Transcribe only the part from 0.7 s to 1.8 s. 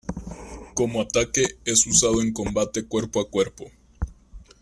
Como ataque